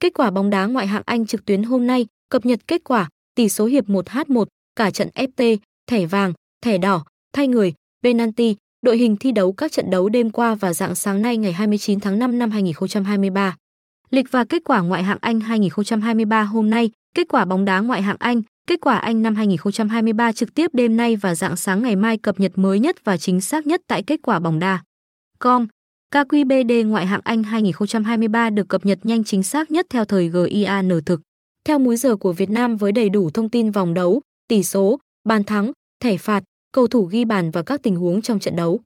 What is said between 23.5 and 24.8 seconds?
nhất tại kết quả bóng